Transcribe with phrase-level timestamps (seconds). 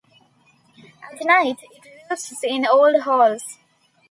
[1.03, 3.59] At night it roosts in old holes.